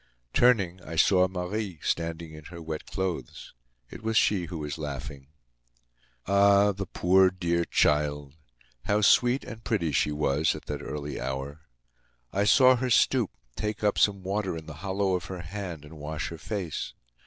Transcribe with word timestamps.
Turning, 0.33 0.81
I 0.81 0.95
saw 0.95 1.27
Marie, 1.27 1.77
standing 1.83 2.33
in 2.33 2.45
her 2.45 2.59
wet 2.59 2.87
clothes. 2.87 3.53
It 3.91 4.01
was 4.01 4.17
she 4.17 4.45
who 4.45 4.57
was 4.57 4.79
laughing. 4.79 5.27
Ah! 6.25 6.71
the 6.71 6.87
poor, 6.87 7.29
dear 7.29 7.65
child! 7.65 8.33
How 8.85 9.01
sweet 9.01 9.43
and 9.43 9.63
pretty 9.63 9.91
she 9.91 10.11
was 10.11 10.55
at 10.55 10.65
that 10.65 10.81
early 10.81 11.21
hour! 11.21 11.61
I 12.33 12.45
saw 12.45 12.77
her 12.77 12.89
stoop, 12.89 13.29
take 13.55 13.83
up 13.83 13.99
some 13.99 14.23
water 14.23 14.57
in 14.57 14.65
the 14.65 14.77
hollow 14.81 15.13
of 15.13 15.25
her 15.25 15.41
hand, 15.41 15.85
and 15.85 15.99
wash 15.99 16.29
her 16.29 16.39
face. 16.39 16.95